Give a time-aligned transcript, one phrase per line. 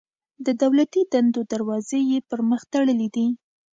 [0.45, 3.27] د دولتي دندو دروازې یې پر مخ تړلي دي.